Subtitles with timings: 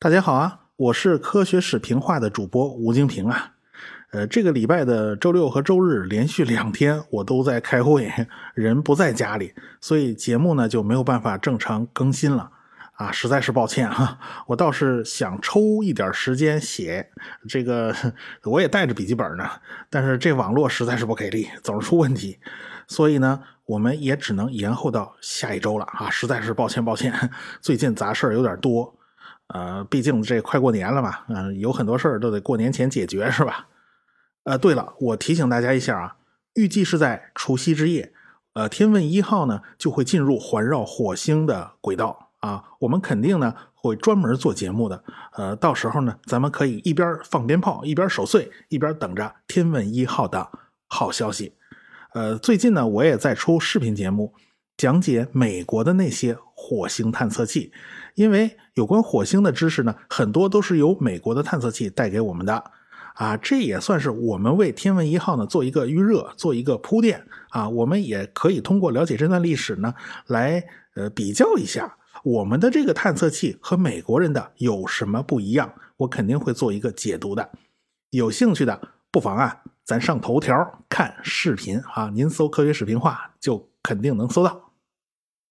[0.00, 3.54] 大家好啊，我是科学史评话的主播吴京平啊。
[4.12, 8.08] 呃，这个礼拜的周六和周日连续两天我都在开会，
[8.54, 12.48] 人不在家里，所以节目呢就没有办法正常更新了
[12.92, 14.20] 啊，实在是抱歉哈。
[14.46, 17.10] 我倒是想抽一点时间写
[17.48, 17.92] 这个，
[18.44, 19.50] 我也带着笔记本呢，
[19.90, 22.38] 但是这网络实在是不给力，总是出问题，
[22.86, 27.12] 所以呢，我们也只能延后到下一周了啊，实在是抱歉抱歉，
[27.60, 28.94] 最近杂事有点多。
[29.48, 33.66] 呃，毕竟这快过年了嘛，嗯，有很多事儿都得过年前解决，是吧？
[34.44, 36.16] 呃，对了，我提醒大家一下啊，
[36.54, 38.12] 预计是在除夕之夜，
[38.54, 50.50] 呃，天问一号呢就会进入环绕火星的轨道啊，我们肯定呢会专门做节目的，呃，到时候呢，咱们可以一边放鞭炮，一边守岁，一边等着天问一号的
[50.86, 51.54] 好消息。
[52.14, 54.34] 呃，最近呢，我也在出视频节目，
[54.76, 57.72] 讲解美国的那些火星探测器。
[58.14, 62.64] 因为有关火星的知识呢，很多都是由美国的探测器带给我们的，
[63.14, 67.68] 啊，这也算是我们为天文一号呢做一个预热，做一个铺垫啊。
[67.68, 69.94] 我们也可以通过了解这段历史呢，
[70.26, 70.62] 来
[70.94, 75.72] 呃比较一下我们的这个探测器和美国人的有什么不一样。
[75.98, 77.50] 我肯定会做一个解读的，
[78.10, 84.67] 有兴趣的不妨啊，咱上头条看视频啊，您搜“科学视频化”就肯定能搜到。